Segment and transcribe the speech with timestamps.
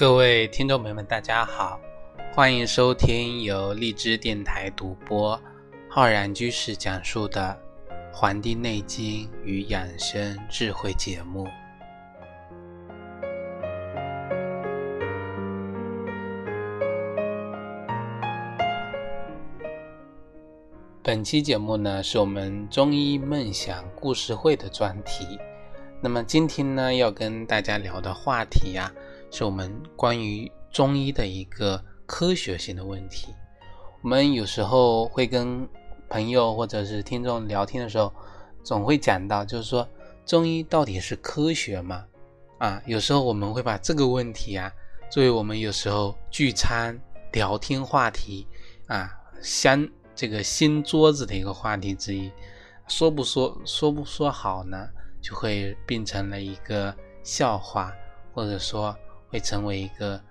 [0.00, 1.78] 各位听众朋友们，大家好，
[2.32, 5.38] 欢迎收听由荔枝电台独播、
[5.90, 7.54] 浩然居士讲述的
[8.10, 11.46] 《黄帝内经与养生智慧》节目。
[21.02, 25.38] 本期节目呢，是我们中医梦想故事会的专题。
[26.00, 28.90] 那么今天呢，要跟大家聊的话题呀。
[29.30, 33.28] 是我们关于中医的一个科学性的问题。
[34.02, 35.68] 我们有时候会跟
[36.08, 38.12] 朋友或者是听众聊天的时候，
[38.64, 39.86] 总会讲到，就是说
[40.26, 42.04] 中医到底是科学吗？
[42.58, 44.72] 啊，有时候我们会把这个问题啊，
[45.10, 47.00] 作为我们有时候聚餐
[47.32, 48.46] 聊天话题
[48.86, 52.32] 啊，相这个新桌子的一个话题之一。
[52.88, 54.88] 说不说，说不说好呢，
[55.22, 57.92] 就会变成了一个笑话，
[58.34, 58.96] 或者说。
[59.30, 60.22] 会成为一个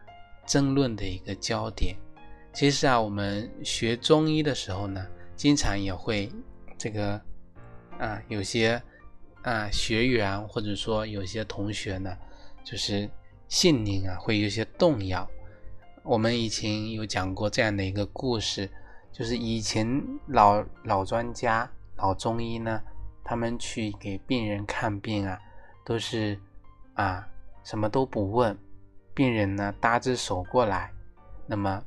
[0.45, 1.95] 争论的一个焦点。
[2.51, 5.05] 其实啊，我们学中医的时候呢，
[5.35, 6.31] 经常也会
[6.77, 7.19] 这个
[7.97, 8.81] 啊，有些
[9.43, 12.17] 啊学员或者说有些同学呢，
[12.63, 13.09] 就是
[13.47, 15.29] 信念啊会有些动摇。
[16.03, 18.69] 我们以前有讲过这样的一个故事，
[19.11, 22.81] 就是以前老老专家、老中医呢，
[23.23, 25.39] 他们去给病人看病啊，
[25.85, 26.39] 都是
[26.95, 27.27] 啊
[27.63, 28.57] 什么都不问。
[29.19, 30.93] 病人呢搭只手过来，
[31.45, 31.83] 那么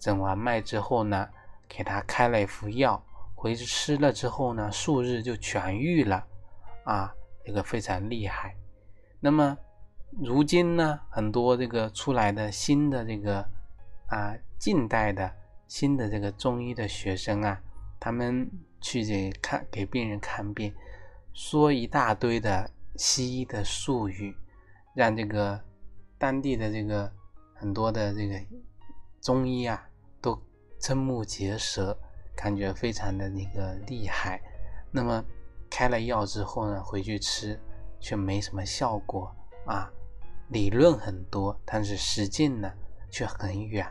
[0.00, 1.28] 诊完脉之后呢，
[1.68, 3.00] 给他开了一副药，
[3.36, 6.26] 回去吃了之后呢，数日就痊愈了，
[6.82, 8.56] 啊，这个非常厉害。
[9.20, 9.56] 那么
[10.20, 13.48] 如今呢，很多这个出来的新的这个
[14.08, 15.32] 啊，近代的
[15.68, 17.62] 新的这个中医的学生啊，
[18.00, 18.50] 他们
[18.80, 20.74] 去这看给病人看病，
[21.32, 24.34] 说一大堆的西医的术语，
[24.96, 25.62] 让这个。
[26.22, 27.10] 当地的这个
[27.52, 28.40] 很多的这个
[29.20, 29.84] 中医啊，
[30.20, 30.40] 都
[30.78, 31.98] 瞠目结舌，
[32.36, 34.40] 感觉非常的那个厉害。
[34.92, 35.24] 那么
[35.68, 37.60] 开了药之后呢，回去吃
[37.98, 39.34] 却没什么效果
[39.66, 39.90] 啊。
[40.50, 42.72] 理论很多，但是实践呢
[43.10, 43.84] 却很远。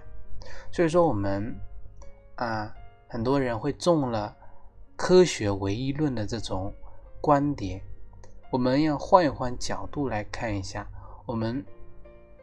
[0.72, 1.54] 所以说我们
[2.36, 2.74] 啊，
[3.10, 4.34] 很多人会中了
[4.96, 6.74] 科学唯一论的这种
[7.20, 7.82] 观点。
[8.50, 10.88] 我们要换一换角度来看一下，
[11.26, 11.66] 我们。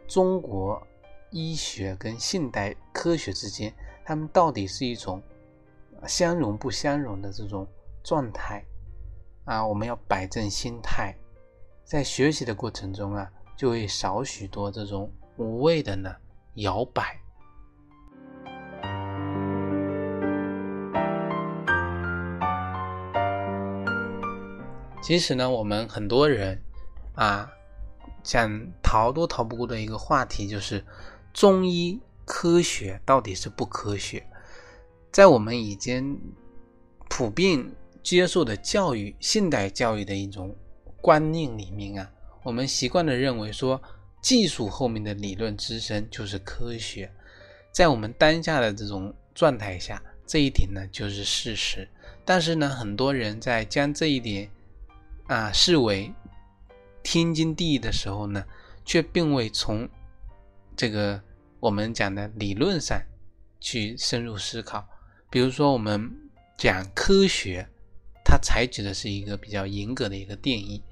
[0.09, 0.83] 中国
[1.31, 3.71] 医学跟现代科学之间，
[4.07, 5.23] 他们到底是一种
[6.07, 7.67] 相容不相容的这种
[8.03, 8.65] 状态
[9.45, 9.67] 啊？
[9.67, 11.15] 我们要摆正心态，
[11.85, 16.11] 在学习的过程中啊，就会少许多这种无谓的呢
[16.55, 17.21] 摇摆。
[25.03, 26.59] 其实呢，我们很多人
[27.15, 27.53] 啊。
[28.25, 30.85] 想逃都逃不过的一个话题，就是
[31.33, 34.27] 中医科学到底是不科学？
[35.11, 36.21] 在我们已经
[37.09, 37.65] 普遍
[38.03, 40.55] 接受的教育、现代教育的一种
[41.01, 42.11] 观念里面啊，
[42.43, 43.81] 我们习惯的认为说，
[44.21, 47.11] 技术后面的理论支撑就是科学。
[47.73, 51.89] 在我们当下的这种状态下，这一点呢就是事实。
[52.25, 54.51] 但是呢，很多人在将这一点
[55.29, 56.13] 啊视为。
[57.03, 58.45] 天经地义的时候呢，
[58.85, 59.89] 却并未从
[60.77, 61.23] 这个
[61.61, 63.01] 我们讲的理论上
[63.61, 64.87] 去深入思考。
[65.31, 66.11] 比如说，我们
[66.57, 67.69] 讲科学，
[68.25, 70.83] 它采取的是一个比较严格的一个定义。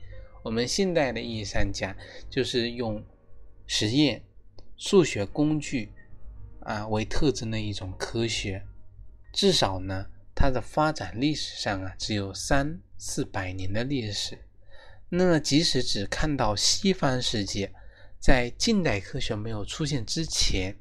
[0.43, 1.97] 我们现代的意义上讲，
[2.31, 3.05] 就是用
[3.67, 4.23] 实验、
[4.77, 5.93] 数学工具
[6.61, 8.65] 啊为特征的一种科学。
[9.33, 14.39] 至少呢，它的发展历史上啊，只有三四百年的历史。
[15.09, 17.73] 那，即使只看到西方世界，
[18.19, 20.77] 在近代科学没有出现之前，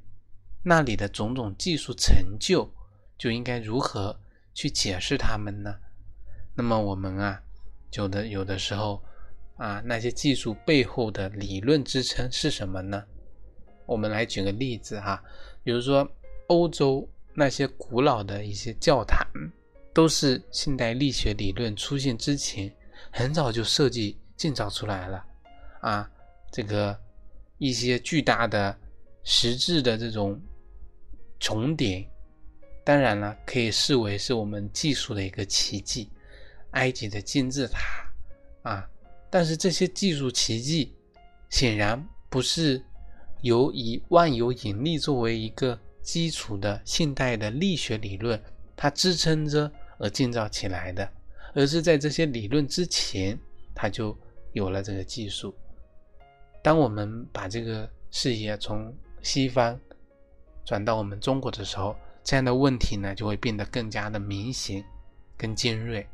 [0.63, 2.73] 那里的种种技术成就，
[3.19, 4.19] 就应该如何
[4.53, 5.75] 去解释它们呢？
[6.55, 7.43] 那么，我们啊，
[7.91, 9.03] 有的有的时候
[9.57, 13.05] 啊，那些技术背后的理论支撑是什么呢？
[13.85, 15.23] 我们来举个例子哈，
[15.63, 16.09] 比如说
[16.47, 19.23] 欧洲那些古老的一些教堂，
[19.93, 22.73] 都是现代力学理论出现之前。
[23.11, 25.25] 很早就设计建造出来了，
[25.81, 26.09] 啊，
[26.51, 26.97] 这个
[27.57, 28.77] 一些巨大的
[29.23, 30.39] 实质的这种
[31.39, 32.07] 重叠，
[32.83, 36.09] 当然了，可以视为是我们技术的一个奇迹。
[36.71, 38.89] 埃及的金字塔，啊，
[39.29, 40.93] 但是这些技术奇迹
[41.49, 42.83] 显然不是
[43.39, 48.37] 由以万有引力作为一个基础的现代的力学理论
[48.75, 51.09] 它支撑着而建造起来的。
[51.55, 53.39] 而是在这些理论之前，
[53.73, 54.15] 他就
[54.51, 55.55] 有了这个技术。
[56.61, 59.79] 当我们把这个视野从西方，
[60.65, 64.83] 转到我们中国的时候，这样的问题呢就会变得更加的明显、
[65.37, 66.05] 更尖锐。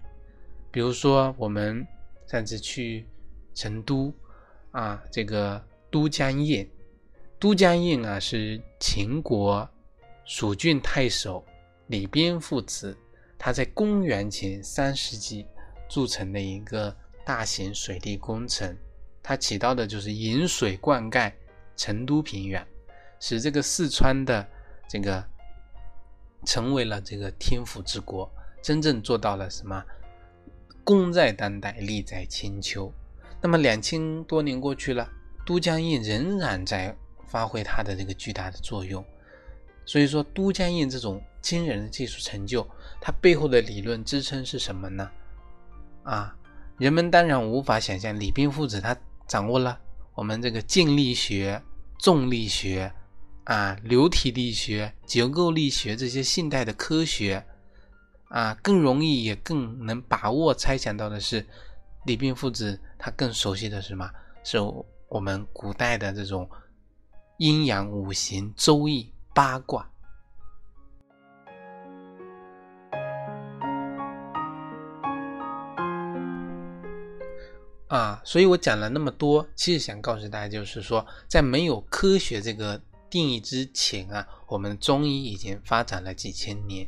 [0.69, 1.85] 比如说，我们
[2.27, 3.05] 上次去
[3.55, 4.13] 成都
[4.71, 6.67] 啊，这个都江堰，
[7.39, 9.67] 都江堰啊是秦国
[10.23, 11.43] 蜀郡太守
[11.87, 12.95] 李边父子
[13.43, 15.47] 他在公元前三世纪
[15.89, 16.95] 铸成的一个
[17.25, 18.77] 大型水利工程，
[19.23, 21.33] 它起到的就是引水灌溉
[21.75, 22.63] 成都平原。
[23.19, 24.47] 使这个四川的
[24.87, 25.27] 这个
[26.45, 29.83] 成为了这个天府之国，真正做到了什么？
[30.83, 32.93] 功在当代，利在千秋。
[33.41, 35.09] 那么两千多年过去了，
[35.47, 36.95] 都江堰仍然在
[37.25, 39.03] 发挥它的这个巨大的作用。
[39.83, 42.67] 所以说，都江堰这种惊人的技术成就，
[42.99, 45.09] 它背后的理论支撑是什么呢？
[46.03, 46.35] 啊，
[46.77, 48.95] 人们当然无法想象，李冰父子他
[49.27, 49.79] 掌握了
[50.13, 51.61] 我们这个静力学、
[51.99, 52.91] 重力学。
[53.45, 57.43] 啊，流体力学、结构力学这些现代的科学，
[58.29, 61.43] 啊，更容易也更能把握猜想到的是，
[62.05, 64.07] 李冰父子他更熟悉的是什么？
[64.43, 64.59] 是
[65.09, 66.47] 我们古代的这种
[67.39, 69.89] 阴阳五行、周易、八卦。
[77.91, 82.81] 啊，所以我讲了那么多，其实想告诉大家，就是说，在没有科学这个。
[83.11, 86.87] 定义之前啊，我们中医已经发展了几千年，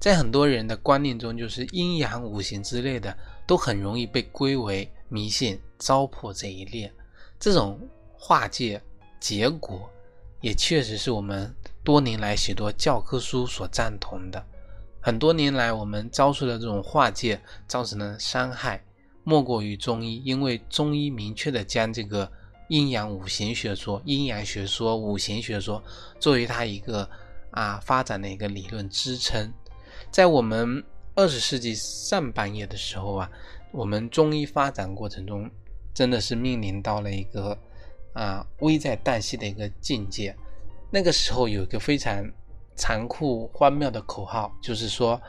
[0.00, 3.16] 在很多人的观念中，就是阴阳五行之类的，
[3.46, 6.92] 都很容易被归为迷信、糟粕这一列。
[7.38, 7.78] 这种
[8.12, 8.82] 化界
[9.20, 9.88] 结果，
[10.40, 11.54] 也确实是我们
[11.84, 14.44] 多年来许多教科书所赞同的。
[15.00, 18.84] 很多年来，我们遭受的这种化界造成的伤害，
[19.24, 22.30] 莫过于中医，因为中医明确的将这个。
[22.68, 25.82] 阴阳五行学说、阴阳学说、五行学说
[26.18, 27.06] 作为它一个
[27.50, 29.52] 啊发展的一个理论支撑，
[30.10, 30.82] 在我们
[31.14, 33.30] 二十世纪上半叶的时候啊，
[33.72, 35.50] 我们中医发展过程中
[35.92, 37.58] 真的是面临到了一个
[38.14, 40.34] 啊危在旦夕的一个境界。
[40.90, 42.24] 那个时候有一个非常
[42.74, 45.20] 残酷荒谬的口号，就是说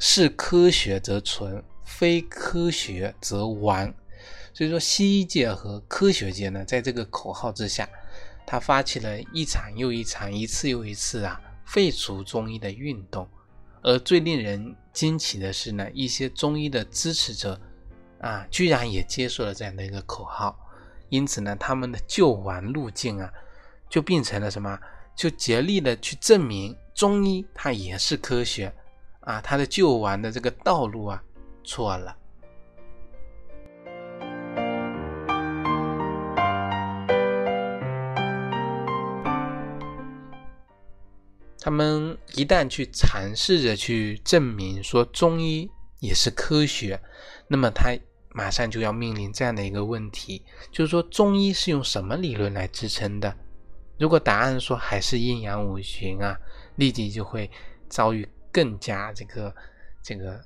[0.00, 3.92] 是科学则存，非科学则亡。
[4.52, 7.88] 所以说，西医界和科学界呢，在这个口号之下，
[8.46, 13.26] 他发起了一场又一场、一次又一次啊废除中医的运动。
[13.82, 17.58] 而最令人惊奇的是呢，一些中医的支持者
[18.20, 20.58] 啊，居然也接受了这样的一个口号。
[21.08, 23.32] 因此呢，他们的救亡路径啊，
[23.88, 24.78] 就变成了什么？
[25.16, 28.72] 就竭力的去证明中医它也是科学
[29.20, 31.22] 啊，它的救亡的这个道路啊
[31.68, 32.16] 错了。
[41.60, 45.70] 他们一旦去尝试着去证明说中医
[46.00, 46.98] 也是科学，
[47.46, 47.94] 那么他
[48.30, 50.42] 马上就要面临这样的一个问题，
[50.72, 53.36] 就是说中医是用什么理论来支撑的？
[53.98, 56.38] 如果答案说还是阴阳五行啊，
[56.76, 57.50] 立即就会
[57.88, 59.54] 遭遇更加这个
[60.02, 60.42] 这个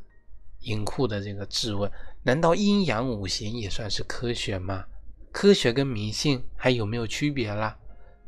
[0.63, 1.91] 严酷的这个质问：
[2.23, 4.85] 难道阴阳五行也算是科学吗？
[5.31, 7.77] 科学跟迷信还有没有区别啦？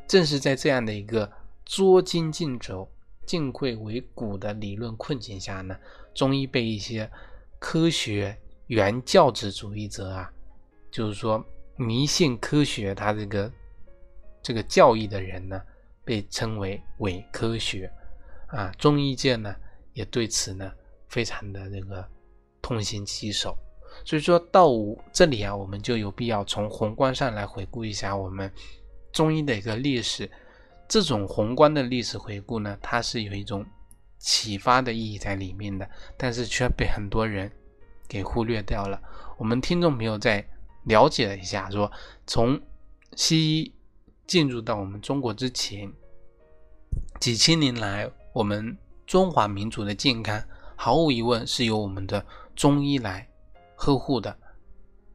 [0.06, 1.30] 正是在这样的一个。
[1.66, 2.86] 捉襟见肘、
[3.24, 5.74] 进退维谷的理论困境下呢，
[6.12, 7.10] 中医被一些
[7.58, 10.30] 科学原教旨主义者啊，
[10.90, 11.42] 就是说
[11.76, 13.50] 迷信科学，他这个
[14.42, 15.58] 这个教义的人呢，
[16.04, 17.90] 被称为伪科学
[18.48, 18.70] 啊。
[18.72, 19.56] 中医界呢，
[19.94, 20.70] 也对此呢，
[21.08, 22.06] 非常的这个
[22.64, 23.54] 痛心疾首。
[24.06, 24.70] 所以说到
[25.12, 28.50] 这里啊，我们就有必要从宏观上来回顾一下我们
[29.12, 30.28] 中医的一个历史。
[30.88, 33.64] 这种宏观的历史回顾呢，它是有一种
[34.18, 37.50] 启发的意义在里面的，但是却被很多人
[38.08, 38.98] 给忽略掉了。
[39.36, 40.42] 我们听众朋友再
[40.84, 41.90] 了解了一下，说
[42.26, 42.60] 从
[43.14, 43.72] 西医
[44.26, 45.92] 进入到我们中国之前，
[47.20, 50.42] 几千年来，我们中华民族的健康
[50.76, 53.28] 毫无疑问是由我们的中医来
[53.76, 54.36] 呵护的。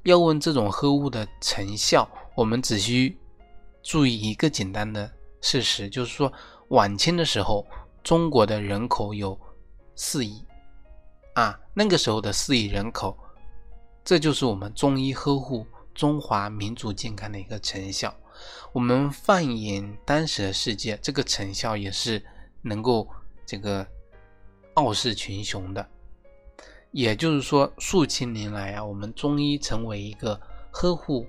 [0.04, 3.18] 要问这种呵护的成效，我们只需
[3.84, 5.12] 注意一个简单的。
[5.42, 6.32] 事实就是说，
[6.70, 7.66] 晚清的时候，
[8.04, 9.40] 中国的人口有
[9.96, 10.44] 四亿
[11.34, 13.18] 啊，那个时候的四亿人口，
[14.04, 18.14] 这就是我们中医呵护中华民族健康的一个成效。
[18.72, 22.22] 我们放眼当时的世界，这个成效也是
[22.62, 23.08] 能够
[23.46, 23.86] 这个
[24.76, 25.90] 傲视群雄的。
[26.92, 30.40] 也就是说，数千年来啊，我们中医成为一个
[30.72, 31.28] 呵护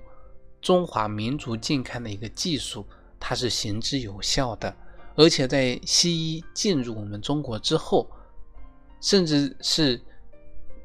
[0.61, 2.85] 中华民族健康的一个技术。
[3.23, 4.75] 它是行之有效的，
[5.15, 8.09] 而且在西医进入我们中国之后，
[8.99, 10.01] 甚至是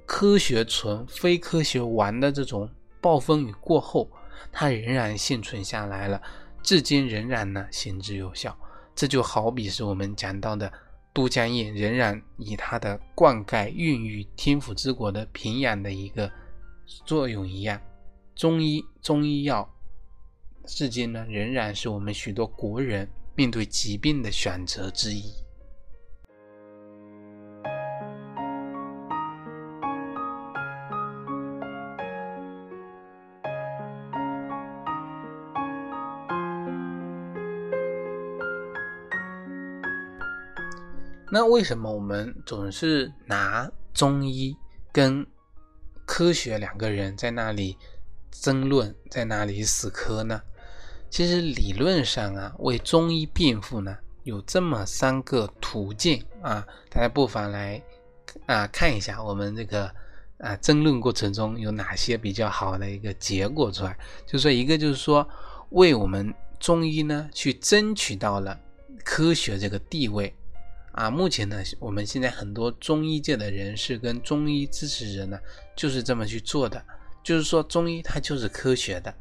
[0.05, 2.69] 科学存、非科学完的这种
[3.01, 4.07] 暴风雨过后，
[4.53, 6.21] 它仍然幸存下来了，
[6.63, 8.55] 至今仍然呢行之有效。
[8.95, 10.71] 这就好比是我们讲到的
[11.17, 16.31] 都江堰仍然以它的灌溉、孕育天府之国的平养的一个
[17.07, 17.81] 作用一样，
[18.35, 19.67] 中医中医药。
[20.67, 25.33] 至今呢，仍然是我们许多国人面对疾病的选择之一。
[41.39, 44.57] 那为什么我们总是拿中医
[44.91, 45.27] 跟
[46.07, 47.77] 科学两个人在那里
[48.31, 50.41] 争论，在那里死磕呢？
[51.11, 57.83] 其实理论上啊，为中医辩护呢，有这么三个途径啊，大家不妨来
[58.47, 59.95] 啊看一下我们这个
[60.39, 63.95] 啊争论过程中有哪些比较好的一个结果出来。
[64.27, 65.29] 就说一个就是说，
[65.69, 68.59] 为我们中医呢去争取到了
[69.05, 70.35] 科学这个地位
[70.97, 71.09] 啊。
[71.09, 75.39] 目前呢，我们现在很多中医界的人士跟中医支持人呢，
[75.77, 76.85] 就是这么去做的，
[77.23, 79.15] 就是说中医它就是科学的。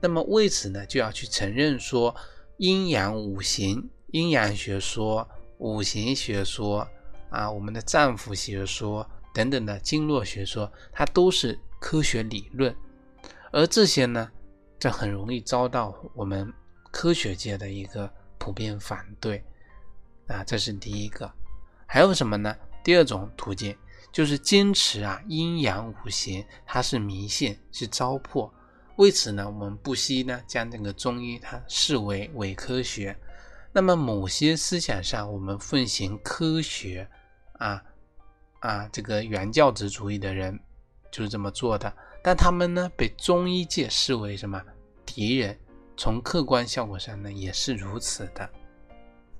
[0.00, 2.14] 那么为此呢，就要去承认说，
[2.58, 5.26] 阴阳五行、阴阳学说、
[5.58, 6.86] 五行学说
[7.30, 12.74] 啊，我们的脏腑学说等等的经络学说，它都是科学理论。
[13.50, 14.30] 而这些呢，
[14.78, 16.52] 这很容易遭到我们
[16.90, 19.42] 科学界的一个普遍反对
[20.28, 21.30] 啊，这是第一个。
[21.86, 22.56] 还有什么呢？
[22.82, 23.76] 第二种途径
[24.12, 28.50] 就是坚持啊，阴阳五行它是迷信，是糟粕。
[28.96, 33.16] 为此呢，我们不惜呢将这个中医它视为伪科学。
[33.72, 37.08] 那么某些思想上，我们奉行科学
[37.54, 37.82] 啊
[38.60, 40.58] 啊这个原教旨主义的人
[41.10, 41.92] 就是这么做的。
[42.22, 44.62] 但他们呢被中医界视为什么
[45.04, 45.58] 敌人？
[45.96, 48.48] 从客观效果上呢也是如此的。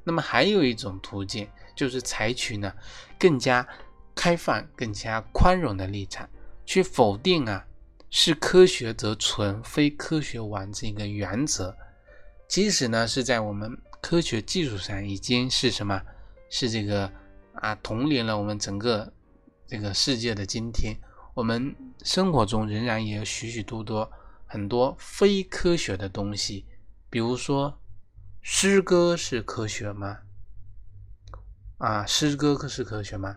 [0.04, 2.72] 那么还有一种途径，就是采取呢
[3.18, 3.66] 更加
[4.14, 6.28] 开放、更加宽容的立场，
[6.64, 7.66] 去否定啊。
[8.16, 11.74] 是科学则存，非科学完这个原则，
[12.46, 16.00] 即使呢是在我们科学技术上已经是什么，
[16.48, 17.10] 是这个
[17.54, 19.12] 啊统领了我们整个
[19.66, 20.96] 这个世界的今天，
[21.34, 24.08] 我们生活中仍然也有许许多多
[24.46, 26.64] 很多非科学的东西，
[27.10, 27.76] 比如说
[28.46, 30.18] 诗歌是科学吗？
[31.78, 33.34] 啊，诗歌可是科学吗？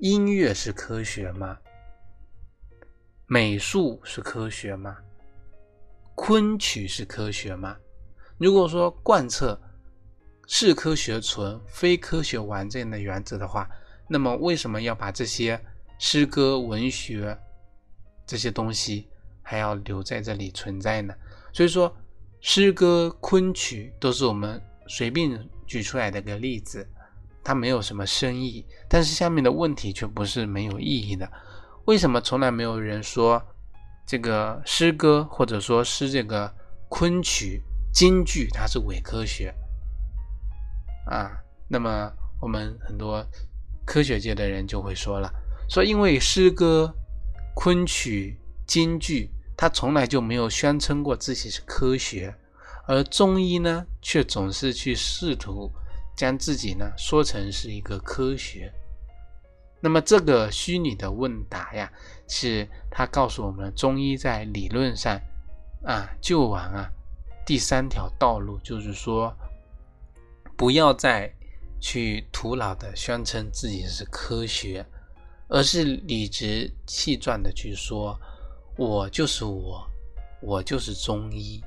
[0.00, 1.58] 音乐是科学吗？
[3.24, 4.98] 美术是科学吗？
[6.14, 7.74] 昆曲是科学吗？
[8.36, 9.58] 如果说贯彻
[10.46, 13.66] 是科学存，非科学完这样的原则的话，
[14.06, 15.58] 那么为什么要把这些
[15.98, 17.36] 诗歌、文学
[18.26, 19.08] 这些东西
[19.40, 21.14] 还要留在这里存在呢？
[21.50, 21.96] 所以说，
[22.50, 26.88] 诗歌、昆曲都是我们随便举出来的个例子，
[27.44, 31.30] 它没有什么深意，但是下面的问题却不是没有意义的。
[31.84, 33.38] 为什么从来没有人说
[34.06, 36.50] 这个诗歌，或者说是这个
[36.88, 37.62] 昆曲、
[37.92, 39.54] 京剧，它是伪科学
[41.04, 41.30] 啊？
[41.68, 43.22] 那么我们很多
[43.84, 45.30] 科学界的人就会说了，
[45.68, 46.90] 说因为诗歌、
[47.54, 52.32] 昆曲、京剧，他从来就没有宣称过自己是科学，
[52.86, 55.68] 而中医呢，却总是去试图
[56.16, 58.72] 将自己呢说成是一个科学。
[59.80, 61.92] 那么这个虚拟的问答呀，
[62.28, 65.20] 是他告诉我们，中医在理论上
[65.84, 66.88] 啊救亡啊
[67.44, 69.36] 第三条道路，就是说
[70.56, 71.28] 不要再
[71.80, 74.86] 去徒劳的宣称自己是科学，
[75.48, 78.16] 而是理直气壮的去说，
[78.78, 79.84] 我就是我，
[80.40, 81.60] 我就是中医。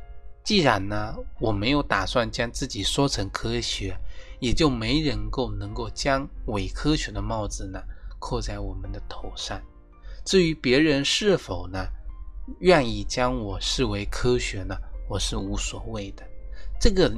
[0.45, 3.93] 既然呢，我没有打算将自己说成科学，
[4.39, 7.83] 也就没人够能够将伪科学的帽子呢。
[8.17, 9.61] 扣在我们的头上。
[10.23, 11.85] 至于别人是否呢
[12.59, 14.73] 愿意将我视为科学呢？
[15.09, 16.23] 我是无所谓的。
[16.79, 17.11] 这个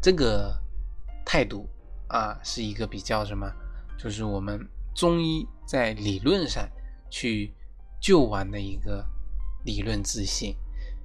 [0.00, 0.54] 这个
[1.24, 1.68] 态度
[2.06, 3.50] 啊，是一个比较什么？
[3.98, 4.60] 就是我们
[4.94, 6.68] 中医在理论上
[7.10, 7.52] 去
[8.04, 9.02] 救亡的一个
[9.64, 10.54] 理论自信。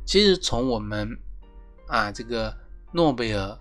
[0.05, 1.17] 其实从我们
[1.87, 2.53] 啊这个
[2.91, 3.57] 诺贝尔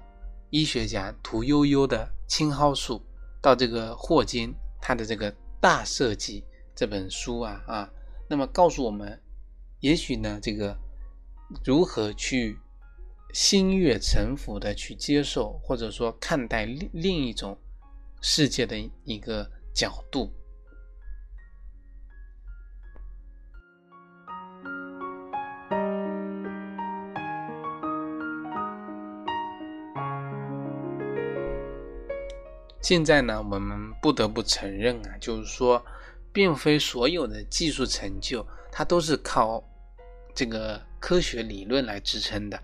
[0.51, 3.01] 医学奖屠呦呦的青蒿素
[3.41, 4.53] 到这个霍金。
[4.81, 7.91] 他的这个大设计这本书啊啊，
[8.29, 9.21] 那么告诉我们，
[9.81, 10.79] 也许呢，这个
[11.65, 12.57] 如何去
[13.35, 17.59] 心悦诚服的去接受，或者说看待另另一种
[18.21, 20.33] 世界的一个角度。
[32.81, 35.85] 现在呢，我们不得不承认啊，就是说，
[36.33, 39.63] 并非所有的技术成就，它都是靠
[40.35, 42.63] 这个科学理论来支撑的。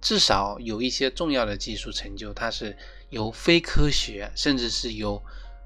[0.00, 2.76] 至少有一些重要的技术成就，它是
[3.10, 5.20] 由非科学，甚至是由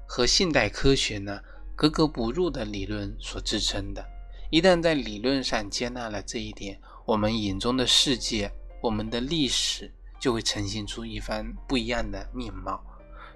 [0.07, 1.39] 和现代科学呢
[1.75, 4.03] 格格不入的理论所支撑的。
[4.49, 12.83] 一旦在理论上接纳了这一点，我们眼中的世界，我们的历史就会呈现出一番不一样的面貌。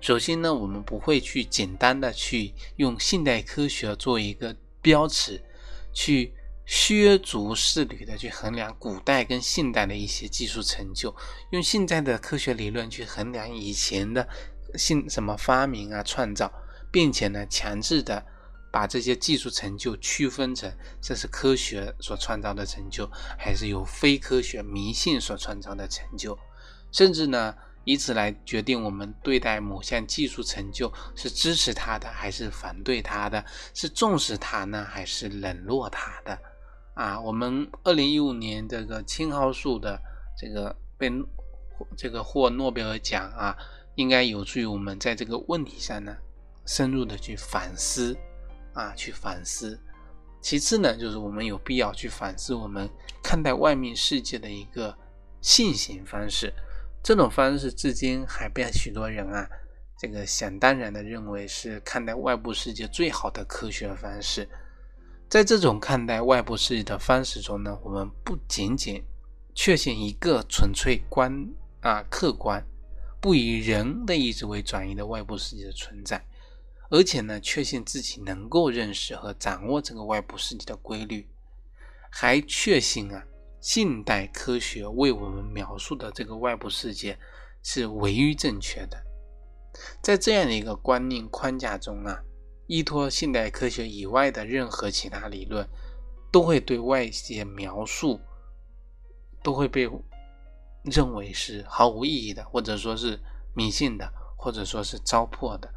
[0.06, 5.44] 首先呢，我们不会去简单的去用现代科学做一个标尺，
[5.92, 6.32] 去
[6.64, 11.12] 削足适履的去衡量古代跟现代的一些技术成就，
[11.50, 14.30] 用现在的科学理论去衡量以前的
[14.76, 16.54] 信什么发明啊创造，
[16.92, 18.24] 并且呢，强制的
[18.72, 20.72] 把这些技术成就区分成
[21.02, 23.10] 这是科学所创造的成就，
[23.40, 26.38] 还是由非科学迷信所创造的成就，
[26.92, 27.56] 甚至呢。
[27.86, 36.38] 以此来决定我们对待某项技术成就是支持它的还是反对它的，是重视它呢还是冷落它的？
[36.96, 40.00] 啊，我们二零一五年这个青蒿素的
[40.38, 41.12] 这个被
[41.96, 43.56] 这个获诺贝尔奖啊，
[43.96, 46.16] 应该有助于我们在这个问题上呢
[46.66, 48.18] 深入的去反思
[48.74, 49.80] 啊，去反思。
[50.42, 52.90] 其次呢，就是我们有必要去反思我们
[53.22, 54.96] 看待外面世界的一个
[55.42, 56.54] 信行方式。
[57.06, 59.48] 这种方式至今还被许多人啊，
[59.96, 64.50] 这个想当然的认为是看待外部世界最好的科学方式。
[65.30, 69.04] 在这种看待外部世界的方式中呢，我们不仅仅
[69.54, 71.48] 确信一个纯粹观
[71.82, 72.66] 啊客观、
[73.22, 76.26] 不以人的意志为转移的外部世界的存在，
[76.90, 81.30] 而且呢，确信自己能够认识和掌握这个外部世界的规律，
[82.10, 83.24] 还确信啊。
[83.66, 87.18] 近代科学为我们描述的这个外部世界
[87.64, 89.04] 是唯一正确的。
[90.04, 92.22] 在这样的一个观念框架中啊，
[92.68, 95.68] 依托现代科学以外的任何其他理论，
[96.32, 98.22] 都会对外界描述
[99.42, 99.90] 都会被
[100.84, 103.20] 认为是毫无意义的，或者说是
[103.56, 105.68] 迷信的，或者说是糟粕的。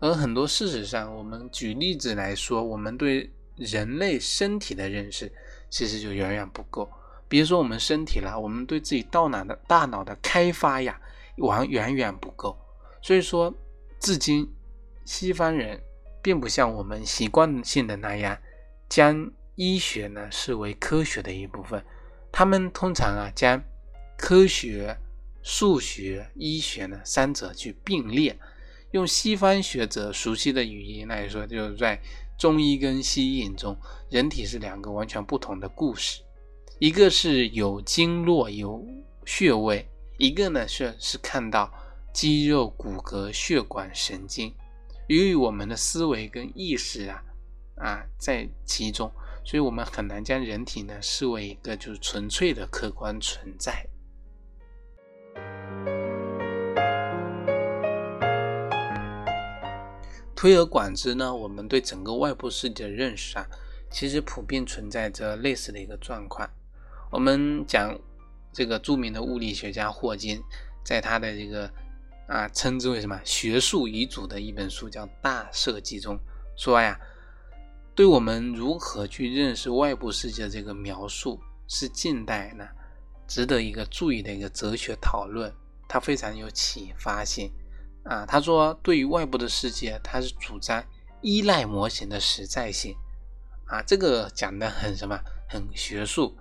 [0.00, 5.30] 而很多事实上，我们举例子来说，我们对人类身体的认识。
[5.72, 6.86] 其实就远远不够。
[7.28, 11.00] 比如说我们身体啦，我们对自己大脑的大脑的开发呀，
[11.38, 12.54] 完远远不够。
[13.00, 13.52] 所以说，
[13.98, 14.46] 至今
[15.06, 15.80] 西方人
[16.20, 18.38] 并不像我们习惯性的那样，
[18.86, 21.82] 将医学呢视为科学的一部分。
[22.30, 23.64] 他们通常啊将
[24.18, 24.94] 科学、
[25.42, 28.38] 数学、医学呢三者去并列。
[28.90, 31.98] 用西方学者熟悉的语言来说，就是在。
[32.42, 33.76] 中医跟西医眼中，
[34.10, 36.20] 人体是两个完全不同的故事，
[36.80, 38.84] 一个是有经络有
[39.24, 39.86] 穴位，
[40.18, 41.72] 一个呢是是看到
[42.12, 44.52] 肌肉骨骼血管神经。
[45.06, 47.22] 由于我们的思维跟意识啊
[47.76, 49.08] 啊在其中，
[49.44, 53.86] 所以我们很难将人体呢视为一个就是纯粹的客观存在。
[60.42, 63.46] 推而广之呢，我们对整个外部世界的认识啊，
[63.92, 66.50] 其实普遍存在着类似的一个状况。
[67.12, 67.96] 我们讲
[68.52, 70.42] 这个著名的物理学家霍金，
[70.84, 71.70] 在他的这个
[72.26, 76.18] 啊称之为什么学术遗嘱的一本书叫《大设计》中
[76.56, 76.98] 说呀，
[77.94, 82.66] 对我们如何去认识外部世界的这个描述，是近代呢
[83.28, 85.54] 值得一个注意的一个哲学讨论，
[85.86, 87.52] 它非常有启发性。
[88.04, 90.84] 啊，他说，对于外部的世界，他是主张
[91.20, 92.96] 依赖模型的实在性。
[93.66, 96.36] 啊，这个讲的很什么，很学术。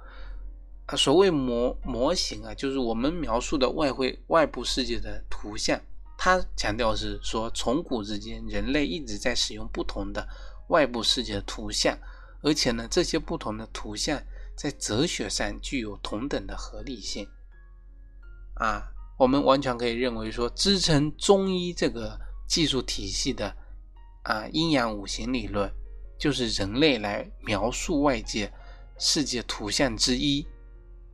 [0.88, 5.80] 啊，所谓模模型啊，就是我们描述的外会外部世界的图像。
[6.17, 10.28] 他强调是说，从古至今，人类一直在使用不同的
[10.69, 11.97] 外部世界的图像，
[12.41, 14.21] 而且呢，这些不同的图像
[14.58, 17.30] 在哲学上具有同等的合理性。
[18.56, 18.91] 啊。
[19.22, 23.56] 我们完全可以认为说，支撑中医这个技术体系的
[24.24, 25.72] 啊阴阳五行理论，
[26.18, 28.52] 就是人类来描述外界
[28.98, 30.44] 世界图像之一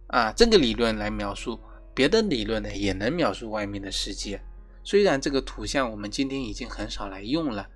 [0.08, 0.32] 啊。
[0.32, 1.60] 这个理论来描述
[1.94, 4.42] 别的理论呢，也能描述外面的世界。
[4.86, 7.68] 虽然这个图像我们今天已经很少来用了，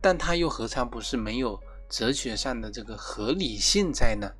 [0.00, 4.30] 但它又何尝不是没有哲学上的这个合理性在呢？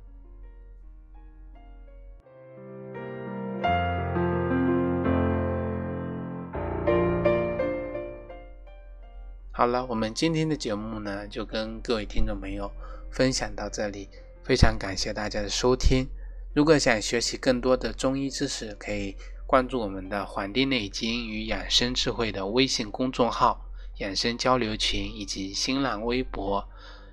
[9.57, 12.69] 好了，我们今天的节目呢，就跟各位听众朋友
[13.09, 14.09] 分享到这里，
[14.43, 16.05] 非常感谢大家的收听。
[16.53, 19.15] 如果想学习更多的中医知识，可以
[19.47, 23.65] 关注我们的《黄帝内经与养生智慧》的微信公众号、
[23.99, 26.67] 养生交流群以及新浪微博。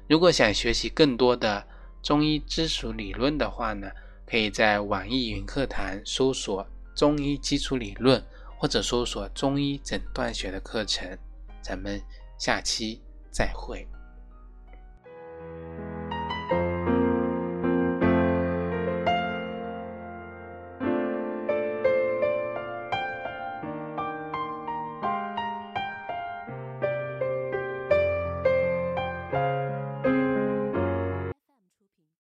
[0.09, 1.65] 如果想学习更多的
[2.03, 3.89] 中医基础理论的话呢，
[4.27, 8.21] 可以在网易云课堂搜索“中医基础理论”
[8.59, 11.17] 或者搜索“中医诊断学”的课程。
[11.63, 12.03] 咱们
[12.43, 13.01] 下期
[13.31, 13.87] 再会。